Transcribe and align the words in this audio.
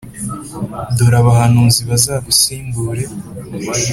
dore 0.97 1.15
abahanuzi 1.23 1.79
bazagusimbure; 1.89 3.03